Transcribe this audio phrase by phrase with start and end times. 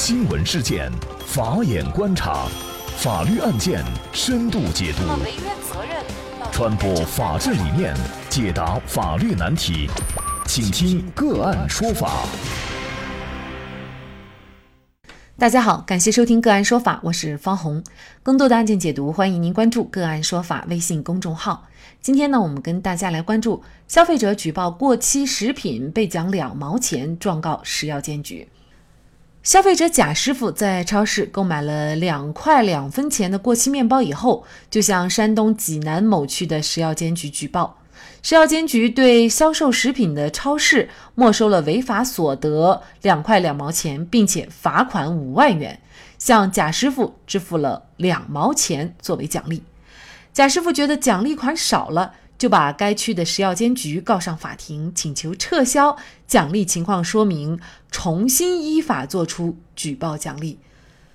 [0.00, 0.88] 新闻事件，
[1.26, 2.46] 法眼观察，
[2.98, 5.02] 法律案件深度解读，
[6.52, 7.92] 传播法治理念，
[8.30, 9.90] 解答法律难题，
[10.46, 12.24] 请听个案说法。
[15.36, 17.82] 大家好，感谢收听个案说法，我是方红。
[18.22, 21.66] 更多的案件解读，欢迎您关注个案说法微信公众号。
[22.00, 28.48] 今天呢，我们跟大家来关注消费者举报过期食品被奖两毛钱，状告食药监局。
[29.48, 37.78] 消费者贾师傅在超市购买了两块两分钱的过期面包以后，就向山东济南某区的食药监局举报。
[38.22, 45.80] 食药监局对销售食品的超市没收了违法所得两块两毛钱，并且罚款五万元，
[46.18, 49.62] 向贾师傅支付了两毛钱作为奖励。
[50.34, 52.12] 贾师傅觉得奖励款少了。
[52.38, 55.96] 就把该区的食药监局告上法庭，请求撤销
[56.28, 57.58] 奖励情况说明，
[57.90, 60.58] 重新依法作出举报奖励。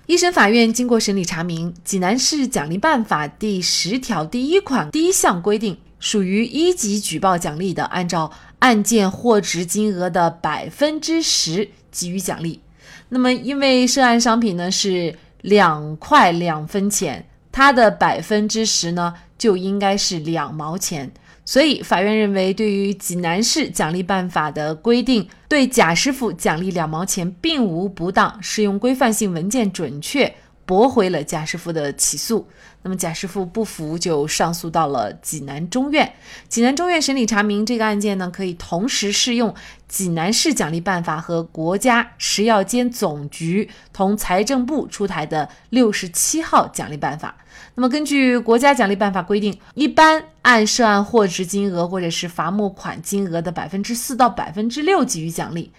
[0.06, 12.60] 一审法院经过审理查明，济南市奖励办法第十条第一款第一项规定，属于一级举报奖励的，按照案件获值金额的百分之十给予奖励。
[13.08, 19.14] 那么，因为涉案商品呢是两块两分钱，它的百分之十呢？
[19.36, 21.12] 就应该是两毛钱，
[21.44, 30.34] 所以法院认为，对于济南市奖励办法的规定，对贾师傅奖励两毛钱并无不当，适用规范性文件准确，
[30.64, 32.46] 驳回了贾师傅的起诉。
[32.84, 36.12] 那么贾师傅不服，就上诉到了济南中院。
[36.48, 39.54] 济南中院审理查明，这个案件呢，可以同时适用
[39.88, 47.34] 济南市奖励办法和国家食药监总局同财政部出台的六十七号奖励办法。
[47.76, 55.72] 那么根据国家奖励办法规定，一般按涉案获值金额或者是罚没款金额的百分之四到百分之六给予奖励，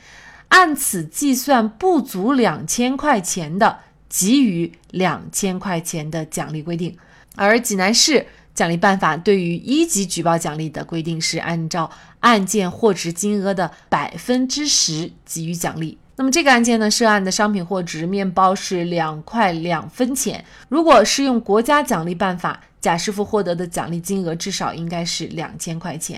[0.48, 3.81] 按此计算不足两千块钱的。
[4.17, 6.95] 给予两千块钱的奖励规定，
[7.35, 15.98] 而济南市奖励办法对于一级举报奖励的规定是按照案件货值金额的百分之十给予奖励。
[16.15, 20.45] 那么这个案件呢，涉案的商品货值面包是两块两分钱。
[20.70, 26.17] 如果适用国家奖励办法，贾师傅获得的奖励金额至少应该是两千块钱；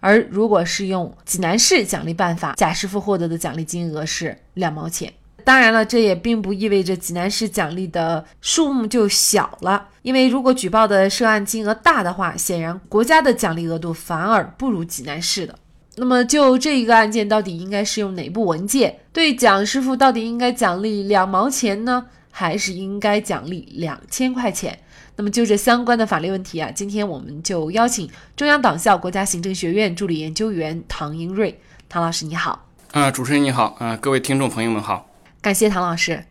[0.00, 5.12] 而如果是用济南市奖励办法，贾师傅获得的奖励金额是两毛钱。
[5.46, 15.56] 当然了，这也并不意味着济南市奖励的数目就小了，因为如果举报的涉案金额大的话，显然国家的奖励额度反而不如济南市的。
[15.94, 18.98] 那么就这一个案件，到底应该适用哪部文件？
[19.12, 24.76] 对蒋师傅到底应该奖励两毛钱呢，还是应该奖励两千块钱？
[25.14, 32.66] 那么就这相关的法律问题啊，今天我们就邀请中央党校国家行政学院助理研究员唐英瑞，唐老师你好。
[32.90, 35.06] 啊，主持人你好，啊，各位听众朋友们好。
[35.46, 36.24] 感谢唐老师，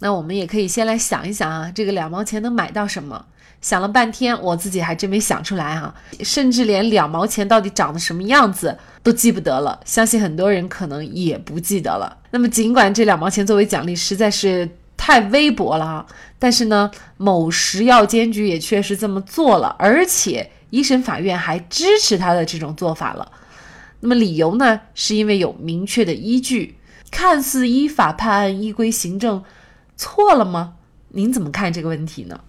[0.00, 3.26] 那我们也可以先来想一想啊，这个两毛钱能买到什么？
[3.60, 5.94] 想了半天，我自己还真没想出来哈，
[6.24, 9.78] 甚至连两毛钱到底长得什么样子都记不得了。
[9.84, 12.18] 相信很多人可能也不记得了。
[12.32, 16.06] 那么，尽管这两毛钱作为奖励实在是太微薄了啊，
[16.36, 23.30] 但是呢，某食药监局也确实这么做了，而且一审法院还支持他的这种做法了。
[24.00, 26.74] 那么理由呢，是因为有明确的依据。
[27.10, 29.44] 看似依法判案、依规行政，
[29.96, 30.74] 错了吗？
[31.08, 32.40] 您怎么看这个问题呢？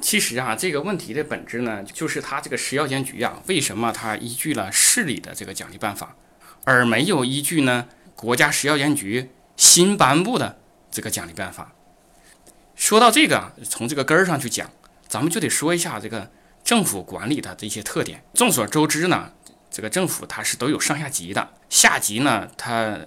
[0.00, 6.14] 其实啊，这个问题的本质呢，就是他这个食药监局啊，为什么他依据了市里的这个奖励办法，
[6.64, 10.58] 而没有依据呢国家食药监局新颁布的
[10.90, 11.72] 这个奖励办法？
[12.74, 14.70] 说到这个，从这个根儿上去讲，
[15.08, 16.30] 咱们就得说一下这个
[16.62, 18.22] 政府管理的这些特点。
[18.34, 19.32] 众所周知呢，
[19.70, 22.98] 这个政府它是都有上下级的，下级呢它。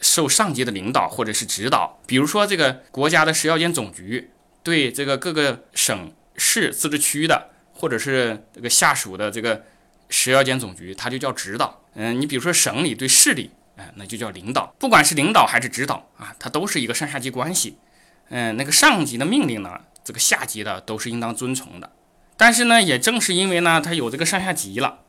[0.00, 4.30] 受上级的领导或者是指导，比如说这个国家的食药监总局
[4.62, 9.64] 对这个各个省市自治区的，或者是这个下属的这个
[10.08, 11.82] 食药监总局，它就叫指导。
[11.94, 14.72] 嗯，你比如说省里对市里，哎，那就叫领导。
[14.78, 17.76] 不管是领导还是指导啊，它都是一个上下级关系。
[18.28, 21.90] 嗯，那个上级的命令呢，这个下级的都是应当遵从的。
[22.36, 25.00] 但是呢，也正是因为呢，它有这个上下级了。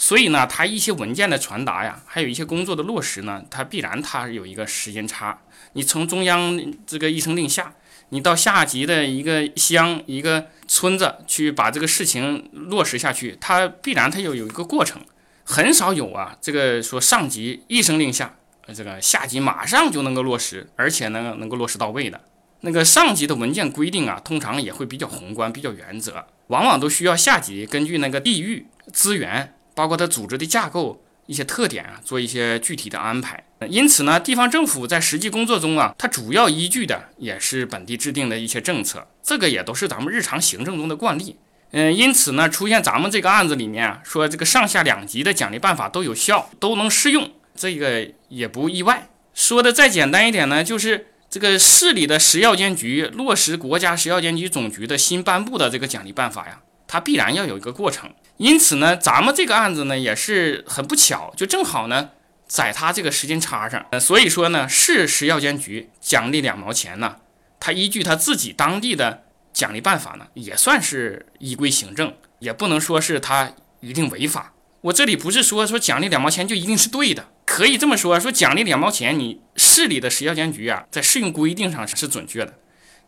[0.00, 5.36] 所以呢，它一些文件的传达呀，还有一些工作的落实呢，它必然它有一个时间差。
[5.72, 7.74] 你从中央这个一声令下，
[8.10, 15.02] 你到下级的一个乡、一个村子去把这个事情落实下去，它必然它有有一个过程。
[15.44, 18.36] 很少有啊，这个说上级一声令下，
[18.72, 22.20] 这个下级马上就能够落实，而且呢能够落实到位的。
[22.60, 29.54] 那个上级的文件规定啊，通常也会比较宏观、比较原则，往往都需要下级根据那个地域资源。
[29.78, 33.44] 包括它组织的架构一些特点啊，做一些具体的安排。
[33.68, 41.36] 因此呢，地方政府在实际工作中啊，它主要依据的也是本地制定的一些政策，这个也都是咱们日常行政中的惯例。
[41.70, 49.08] 嗯，因此呢，出现咱们这个案子里面啊，说这个上下两级的奖励办法都有效，都能适用，这个也不意外。
[49.32, 58.10] 说的再简单一点呢，就是这个市里的食药监局落实国家食药监局总局的新颁布的这个奖励办法呀，它必然要有一个过程。
[58.38, 62.10] 因此呢，咱们这个案子呢也是很不巧，就正好呢
[62.48, 63.86] 在它这个时间差上。
[64.00, 67.16] 所以说呢，市食药监局奖励两毛钱呢，
[67.60, 69.24] 它依据它自己当地的。
[69.50, 74.52] 奖励办法呢，也算是依规行政，也不能说是他一定违法。
[74.82, 82.54] 我这里不是说说奖励两毛钱就一定是对的，可以这么说，说奖励两毛钱，你市里的食药监局啊，在适用规定上是准确的，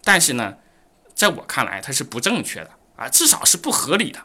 [0.02, 0.56] 但是呢，
[1.14, 4.18] 在我看来它是不正确的啊，至少是不合理的。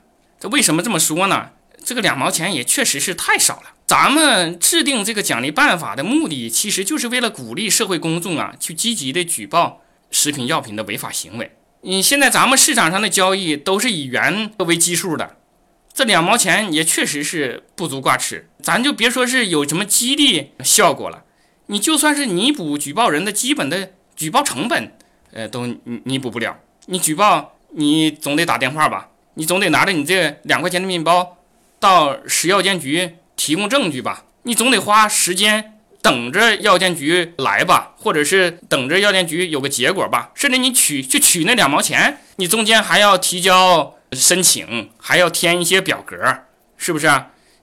[0.51, 1.49] 为什么这么说呢？
[1.83, 3.73] 这个两毛钱也确实是太少了。
[3.85, 11.51] 咱们制定这个奖励办法的目的，其实就是为了鼓励社会公众啊，去积极的举报食品药品的违法行为。
[11.81, 15.35] 你现在咱们市场上的交易都是以元为基数的，
[15.93, 18.49] 这两毛钱也确实是不足挂齿。
[18.63, 21.23] 咱就别说是有什么激励效果了，
[21.67, 24.93] 你就算是弥补举报人的基本的举报成本，
[25.31, 26.57] 呃，都弥补不了。
[26.87, 29.09] 你举报，你总得打电话吧？
[29.35, 31.37] 你总得拿着你这两块钱的面包
[31.79, 34.25] 到食药监局提供证据吧？
[34.43, 35.71] 你总得花时间。
[36.01, 46.15] 等着药监局来吧，或者是等着药监局有个结果吧，甚至你取去取那两毛钱，你中间还要提交申请，还要填一些表格，
[46.77, 47.09] 是不是？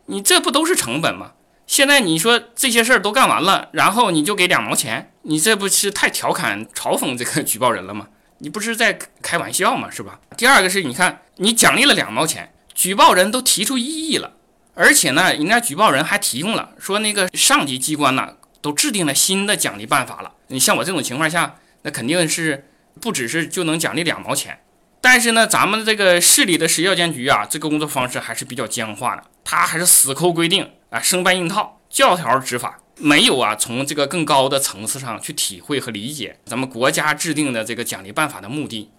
[0.07, 1.35] 你这不都是成本吗？
[1.69, 8.09] 现在你说这些事儿都干完了，然后你就给两毛钱，你这不是太调侃嘲讽这个举报人了吗？
[8.43, 9.89] 你不是在开玩笑吗？
[9.89, 10.19] 是吧？
[10.37, 14.33] 第二个是你看，你奖励了两毛钱，举报人都提出异议了。
[14.75, 20.33] 而且呢，人家举报人还提供了说，那个上级机关呢都制定了新的奖励办法了。
[20.49, 22.67] 你像我这种情况下，那肯定是
[23.01, 24.59] 不只是就能奖励两毛钱。
[25.01, 38.91] 但是呢，咱们这个市里的食药监局啊，这个工作方式还是比较僵化的，他还是死抠规定啊，生搬硬套，教条执法，没有啊从这个更高的层次上去体会和理解咱们国家制定的这个奖励办法的目的，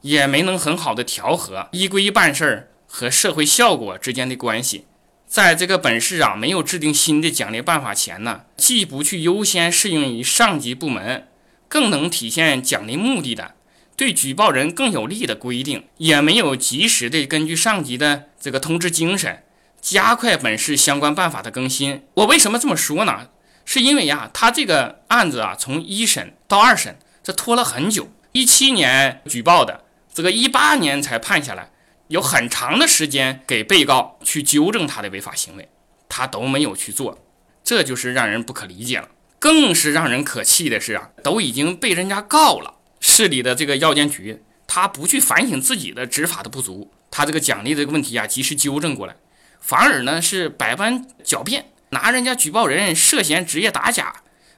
[0.00, 4.86] 也没能很好的调和依规办事儿和社会效果之间的关系。
[5.26, 11.26] 在这个本市啊没有制定新的奖励办法前呢，既不去优先适用于上级部门，
[11.68, 13.54] 更能体现奖励目的的，
[13.96, 19.42] 对举报人更有利的规定，也没有及时的根据上级的这个通知精神，
[19.80, 22.02] 加快本市相关办法的更新。
[22.14, 23.28] 我为什么这么说呢？
[23.64, 31.70] 是因为呀，他这个案子啊，从一审到二审，这拖了很久，一七年举报的，这个一八年才判下来。
[32.08, 35.68] 有很长的时间给被告去纠正他的违法行为，
[36.06, 37.18] 他都没有去做，
[37.64, 39.08] 这就是让人不可理解了。
[39.38, 49.16] 更是让人可气的是啊，都已经被人家告了，市里的这个药监局他不去反省自己的执法的不足，他这个奖励这个问题啊及时纠正过来，
[49.58, 54.12] 反而呢是百般狡辩，拿人家举报人涉嫌职业打假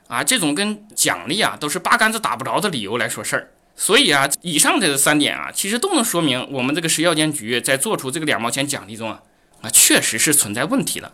[0.08, 3.50] 啊这种跟奖励啊都是八竿子打不着的理由来说事儿。
[3.78, 9.20] 所以啊，以上这三点啊，其实都能说明我们这个食药监局在做出这个两毛钱奖励中啊，
[9.60, 11.12] 啊，确实是存在问题的，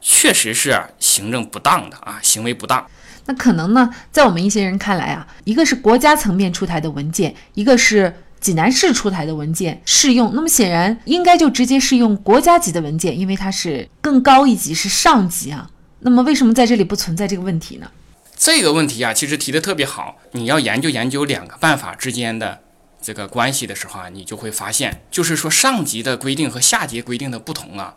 [0.00, 2.84] 确实是行政不当的啊，行为不当。
[3.26, 15.70] 那可能呢，在我们一些人看来啊，一个是国家层面出台的文件，一个是济南市出台的文件适用，那么显然应该就直接适用国家级的文件，因为它是更高一级，是上级啊。
[16.00, 17.90] 那么为什么在这里不存在这个问题呢？
[18.36, 20.16] 这个问题啊，其实提的特别好。
[20.32, 22.60] 你要研究研究两个办法之间的
[23.02, 27.96] 这个关系的时候啊，你就会发现，就是说上级的规定和下级规定的不同啊，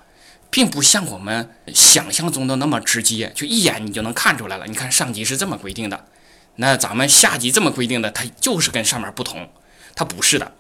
[0.50, 4.66] 并不像我们想象中的那么直接，就一眼你就能看出来了。
[4.66, 6.06] 你看上级是这么规定的，
[6.56, 9.48] 那咱们下级这么规定的，它就是跟上面不同，
[9.96, 10.54] 它不是的。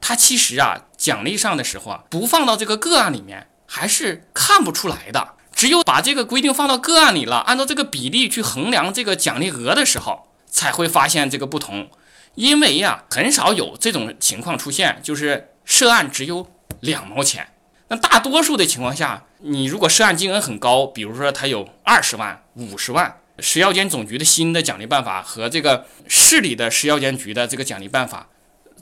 [0.00, 5.34] 它其实啊，奖励上的时候啊，不放到这个个案里面，还是看不出来的。
[5.54, 11.88] 只有把这个规定放到个案里了，按照这个比例去衡量这个奖励额的时候，才会发现这个不同。
[12.34, 16.50] 因为呀，很少有这种情况出现，就是涉案只有
[16.80, 17.48] 两毛钱。
[17.88, 28.28] 那大多数的情况下，你如果涉案金额很高，比如说他有二十万、五十万，食药监总局的新的奖励办法和这个市里的食药监局的这个奖励办法。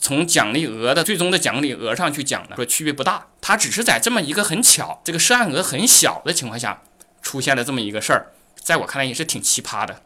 [0.02, 6.82] 从奖励额的最终的奖励额上去讲呢，说区别不大，它只是在这么一个很巧，这个涉案额很小的情况下，
[7.22, 10.02] 出现了这么一个事儿，在我看来也是挺奇葩的，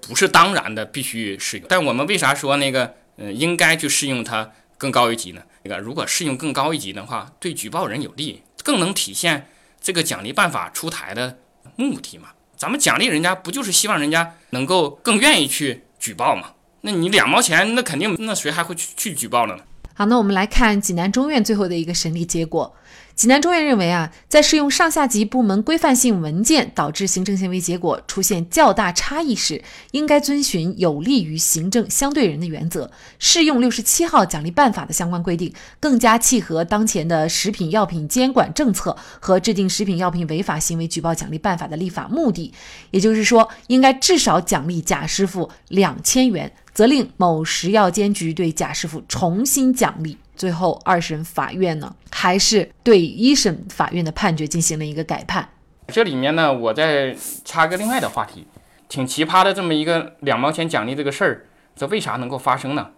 [0.00, 1.66] 不是当然的必须适用。
[1.68, 5.42] 但我们为啥说那个，嗯，应该去适用它更高一级呢？
[5.62, 9.48] 那个如果适用更高一级的话，对举报人有利，更能体现
[9.80, 11.38] 这个奖励办法出台的
[11.76, 12.30] 目的嘛。
[12.56, 16.54] 咱们奖励人家，不就是希望人家能够更愿意去举报吗？
[16.86, 19.56] 那你两毛钱，那肯定，那谁还会去去举报呢？
[19.92, 22.76] 好，那我们来看济南中院最后的一个审理结果。
[23.16, 42.52] 济南中院认为啊，在适用上下级部门规范性文件导致行政行为结果出现较大差异时，应该遵循有利于行政相对人的原则，适用六十七号奖励办法的相关规定，更加契合当前的食品药品监管政策和制定食品药品违法行为举报奖励办法的立法目的。
[42.92, 46.52] 也就是说，应该至少奖励贾师傅两千元。
[46.76, 50.18] 责令某食药监局对贾师傅重新奖励。
[50.36, 55.48] 最后，二审法院呢，还是对一审法院的判决进行了一个改判。
[55.88, 57.16] 这里面呢，我再
[57.46, 58.46] 插个另外的话题，
[58.90, 62.90] 挺奇葩的这么一个两毛钱奖励这个事儿，这为啥能够发生呢？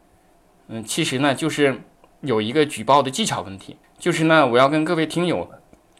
[0.66, 1.80] 嗯，其实呢，就是
[2.22, 3.76] 有一个举报的技巧问题。
[3.96, 5.48] 就是呢，我要跟各位听友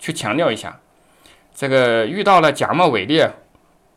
[0.01, 0.81] 去强调一下，
[1.55, 3.31] 这个遇到了假冒伪劣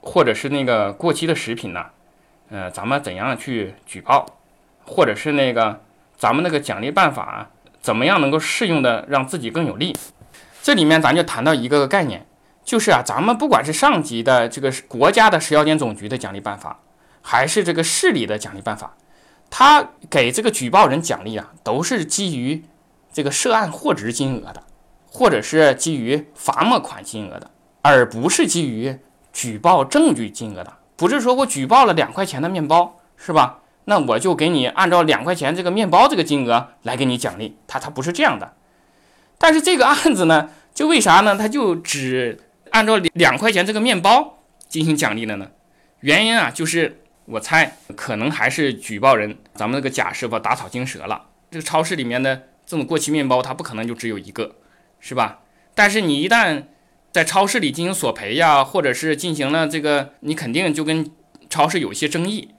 [0.01, 1.87] 或者是那个过期的食品呢。
[2.51, 4.25] 呃，咱们怎样去举报，
[4.85, 5.81] 或者是那个
[6.17, 7.49] 咱们那个奖励办法
[7.81, 9.95] 怎么样能够适用的让自己更有利？
[10.61, 12.27] 这里面咱就谈到一个概念，
[12.65, 16.81] 就是啊，咱们不管是上级的这个国家的食药监总局的奖励办法，
[17.21, 18.97] 还是这个市里的奖励办法，
[19.49, 22.65] 他给这个举报人奖励啊，都是基于
[23.13, 24.61] 这个涉案货值金额的，
[25.09, 27.49] 或者是基于罚没款金额的，
[27.81, 28.99] 而不是基于
[29.31, 30.73] 举报证据金额的。
[31.01, 33.61] 不是说我举报了两块钱的面包是吧？
[33.85, 38.53] 那我就给你按照两块钱这个面包这个金额来给你奖励，他他不是这样的。
[39.39, 41.35] 但是这个案子呢，就为啥呢？
[41.35, 42.39] 他就只
[42.69, 45.49] 按照两块钱这个面包进行奖励了呢？
[46.01, 51.29] 原因啊，就是我猜可能还是举报人咱们那个贾师傅打草惊蛇了。
[51.49, 54.57] 这个超市里面的这种过期面包，它不可能就只有一个，
[54.99, 55.39] 是吧？
[55.73, 56.65] 但是你一旦
[57.11, 61.11] 在超市里进行索赔呀，或者是进行了这个，你肯定就跟
[61.49, 62.55] 超市有一些争议。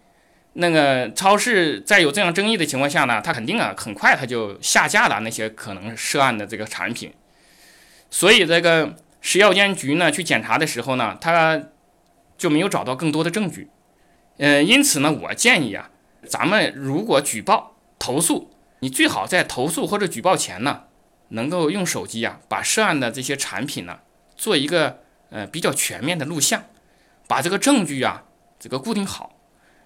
[0.54, 7.14] 那个超市在有这样争议的情况下呢，他肯定啊，很快他就下架了那些可能涉案的这个产品。
[8.10, 11.58] 所以这个食药监局呢去检查的时候呢，他
[12.36, 13.70] 就没有找到更多的证据。
[14.36, 15.88] 嗯，因此呢，我建议啊，
[16.26, 20.82] 咱们如果举报投诉，你最好在投诉或者举报前呢，
[21.28, 24.00] 能够用手机啊，把涉案的这些产品呢。
[24.36, 26.62] 做一个呃比较全面的录像，
[27.28, 28.24] 把这个证据啊
[28.58, 29.36] 这个固定好，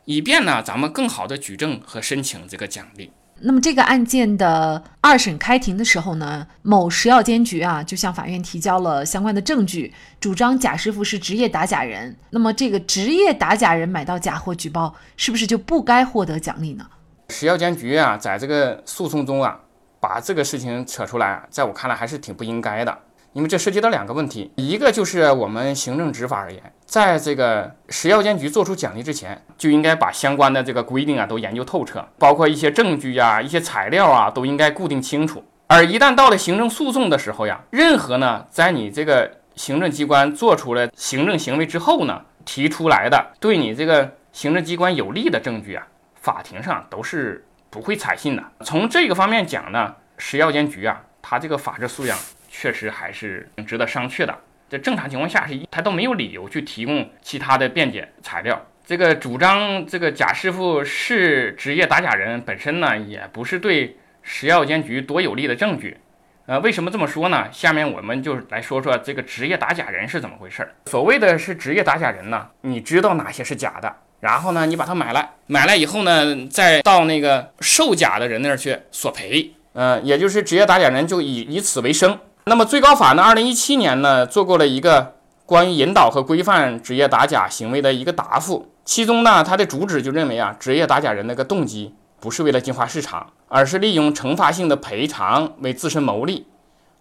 [0.05, 3.13] 以便呢咱们更好的举证和申请这个奖励。
[3.41, 12.17] 那么这个案件的二审开庭的时候呢，某食药监局啊就向法院提交了相关的证据，主张贾师傅是职业打假人。
[12.31, 16.89] 那么这个职业打假人买到假货举报，是不是就不该获得奖励呢？
[17.29, 19.61] 食药监局啊在这个诉讼中啊
[20.01, 22.99] 把这个事情扯出来，在我看来还是挺不应该的。
[23.37, 35.45] 因为这涉及到两个问题，一个就是我们行政执法而言，在这个食药监局做出奖励之前，就应该把相关的这个规定啊都研究透彻，包括一些证据呀、一些材料啊，都应该固定清楚。
[35.67, 48.43] 而一旦到了行政诉讼的时候呀，任何呢，在你这个行政机关做出了行政行为之后呢，提出来的对你这个行政机关有利的证据啊，法庭上都是不会采信的。
[48.65, 52.17] 从这个方面讲呢，食药监局啊，它这个法治素养。
[52.59, 54.35] 确实还是值得商榷的。
[54.69, 58.61] 在正常情况下，是他都没有理由去提供其他的辩解材料。
[58.85, 65.99] 这个主张这个贾师傅是职业打假人本身呢，也不是对食药监局多有利的证据。
[66.47, 67.49] 呃，为什么这么说呢？
[67.53, 70.69] 下面我们就来说说这个职业打假人是怎么回事。
[70.87, 79.53] 所谓的是职业打假人呢，你知道哪些是假的，然后呢，你把它买来，买来以后呢，再到那个售假的人那儿去索赔。
[79.73, 82.19] 呃，也就是职业打假人就以以此为生。
[82.49, 85.15] 那么最高法呢，二零一七年呢做过了一个
[85.47, 96.47] 关于引导和规范职业打假行为的一个答复，其中呢，它的主旨就认为啊，职业打假人那个动机不是为了净化市场，而是利用惩罚性的赔偿为自身谋利，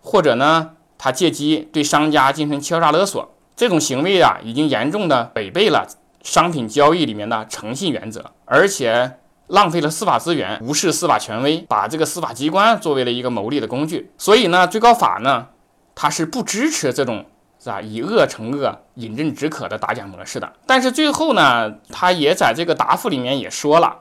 [0.02, 5.88] 或者呢，他借机对商家进行敲诈勒索，这种行为啊，已经严重的违背了
[6.24, 9.20] 商品交易里面的诚信原则，而且。
[9.48, 14.12] 浪费了司法资源，无视司法权威，把这个司法机关作为了一个牟利的工具。
[14.18, 15.48] 所以呢，最高法呢，
[15.94, 17.26] 它是不支持这种
[17.60, 20.54] 是吧以恶惩恶、饮鸩止渴的打假模式的。
[20.66, 24.00] 但是最后呢，他也在这个答复里面也说了，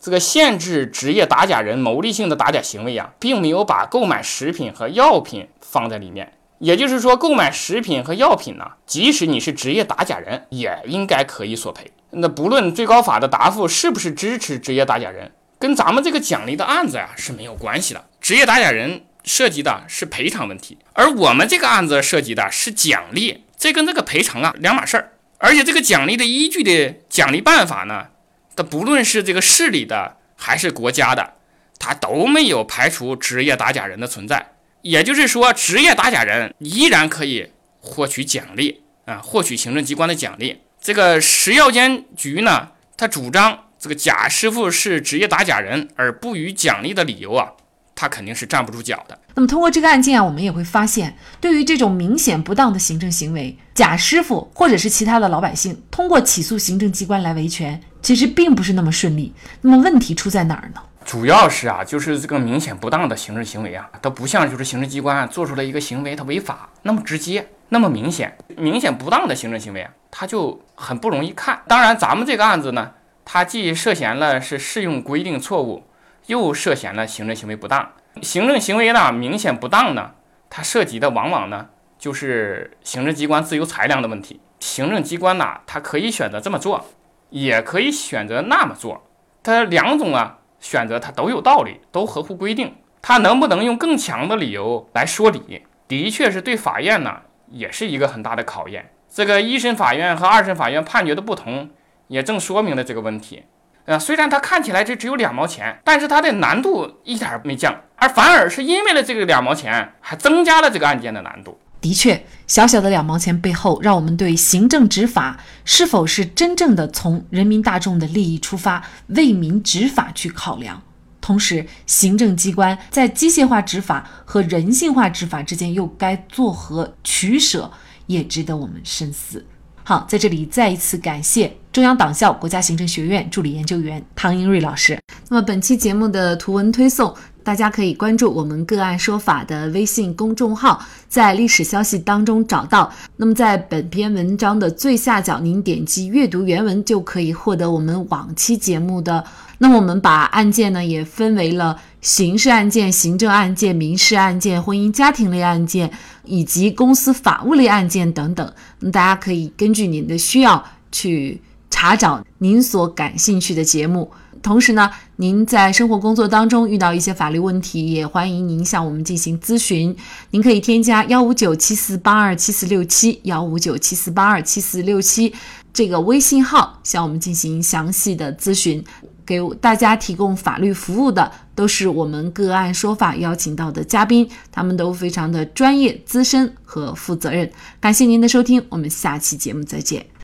[0.00, 6.32] 这个限制职业打假人牟利性的打假行为啊，并没有把购买食品和药品放在里面。
[6.58, 11.90] 也就是说，购买食品和药品呢，即使你是职业打假人，也应该可以索赔。
[12.10, 18.04] 那不论最高法的答复是不是支持职业打假人，跟咱们这个奖励的案子呀是没有关系的。
[18.20, 25.12] 职业打假人涉及的是赔偿问题，而我们这个案子涉及的是奖励，这跟这个赔偿啊两码事儿。
[25.38, 28.08] 而且这个奖励的依据的奖励办法呢，
[28.54, 31.34] 它不论是这个市里的还是国家的，
[31.78, 34.52] 它都没有排除职业打假人的存在。
[34.82, 40.60] 也就是说，职业打假人依然可以获取奖励啊，获取行政机关的奖励。
[40.80, 47.52] 这个食药监局呢，他主张这个贾师傅是职业打假人而不予奖励的理由啊，
[47.94, 49.18] 他肯定是站不住脚的。
[49.34, 59.34] 那么通过这个案件啊，我们也会发现，对于这种明显不当的行政行为，贾师傅或者是其他的老百姓通过起诉行政机关来维权，其实并不是那么顺利。
[59.60, 60.80] 那么问题出在哪儿呢？
[61.04, 71.62] 主要是啊，就是这个明显不当的行政行为啊，它不像就是行政机关做出来一个行为它违法那么直接那么明显，明显不当的行政行为啊，它就很不容易看。
[71.66, 72.92] 当然，咱们这个案子呢，
[73.24, 75.84] 它既涉嫌了是适用规定错误，
[76.26, 77.92] 又涉嫌了行政行为不当。
[78.20, 80.12] 行政行为呢明显不当呢，
[80.50, 84.40] 它涉及的往往呢就是行政机关自由裁量的问题。
[84.58, 86.84] 行政机关呐，它可以选择这么做，
[87.30, 89.02] 也可以选择那么做，
[89.42, 90.36] 它两种啊。
[90.60, 92.74] 选择它都有道理，都合乎规定。
[93.00, 98.90] 它能不能用更强的理由来说理，的确是对法院呢，也是一个很大的考验。
[99.12, 101.70] 这个一审法院和二审法院判决的不同，
[102.08, 103.44] 也正说明了这个问题。
[103.86, 111.58] 呃，虽然它看起来这只有两毛钱，但是它的难度一点没降，而反而是因为了这个两毛钱，还增加了这个案件的难度。
[111.80, 120.82] 的确，小小的两毛钱背后，让我们对行政执法是否是真正的从人民大众的利益出发，为民执法去考量。
[121.30, 127.70] 同时，行政机关在机械化执法和人性化执法之间又该作何取舍，
[128.06, 129.46] 也值得我们深思。
[129.84, 134.98] 好，在这里再一次感谢中央党校国家行政学院助理研究员唐英瑞老师。
[135.28, 137.14] 那么，本期节目的图文推送。
[137.42, 142.92] 大家可以关注我们“个案说法”的微信公众号，在历史消息当中找到。
[143.16, 149.24] 那么，在本篇文章的最下角，您点击阅读原文就可以获得我们往期节目的。
[149.56, 155.90] 那么，我们把案件呢也分为了刑事案件、行政案件、民事案件、婚姻家庭类案件
[156.24, 158.52] 以及公司法务类案件等等。
[158.80, 161.40] 那大家可以根据您的需要去
[161.80, 164.10] 查找您所感兴趣的节目。
[164.42, 169.96] 同时呢，您在生活工作当中遇到一些法律问题，也欢迎您向我们进行咨询。
[170.32, 175.32] 您可以添加幺五九七四八二七四六七幺五九七四八二七四六七
[175.72, 178.84] 这个微信号，向我们进行详细的咨询。
[179.24, 187.50] 给大家提供法律服务的都是我们个案说法邀请到的嘉宾，他们都非常的专业、资深和负责任。
[187.80, 190.10] 感谢您的收听，我们下期节目再见。